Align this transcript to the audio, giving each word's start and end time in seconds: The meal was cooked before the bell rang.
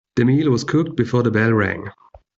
The 0.15 0.25
meal 0.25 0.49
was 0.49 0.63
cooked 0.63 0.95
before 0.95 1.21
the 1.21 1.29
bell 1.29 1.53
rang. 1.53 1.91